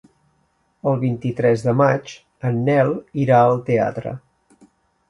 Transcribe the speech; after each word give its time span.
El 0.91 0.97
vint-i-tres 1.03 1.65
de 1.67 1.75
maig 1.83 2.17
en 2.51 2.59
Nel 2.71 2.93
irà 3.27 3.45
al 3.51 3.63
teatre. 3.71 4.17